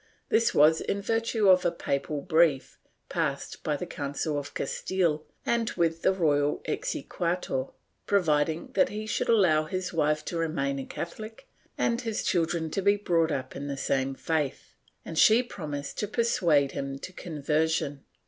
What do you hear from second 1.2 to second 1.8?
ue of a